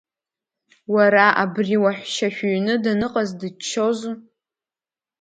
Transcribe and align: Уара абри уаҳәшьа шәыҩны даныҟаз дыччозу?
Уара 0.93 1.25
абри 1.43 1.77
уаҳәшьа 1.83 2.29
шәыҩны 2.35 2.73
даныҟаз 2.83 3.29
дыччозу? 3.39 4.13